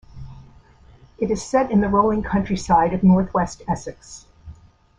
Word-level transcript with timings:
It 1.19 1.29
is 1.29 1.45
set 1.45 1.69
in 1.69 1.81
the 1.81 1.87
rolling 1.87 2.23
countryside 2.23 2.91
of 2.95 3.03
north 3.03 3.31
west 3.35 3.61
Essex. 3.67 4.25